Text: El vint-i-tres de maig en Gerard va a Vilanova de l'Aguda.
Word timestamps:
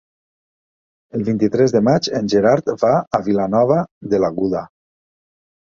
El 1.17 1.25
vint-i-tres 1.27 1.75
de 1.77 1.81
maig 1.89 2.09
en 2.21 2.33
Gerard 2.35 2.75
va 2.87 2.95
a 3.19 3.23
Vilanova 3.29 3.79
de 4.15 4.25
l'Aguda. 4.27 4.69